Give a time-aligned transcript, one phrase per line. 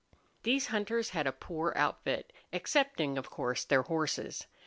[0.41, 4.47] These hunters had a poor outfit, excepting, of course, their horses.